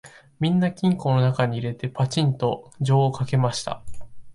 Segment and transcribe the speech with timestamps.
[0.39, 3.83] みんな金庫のなかに入れて、ぱちんと錠をかけました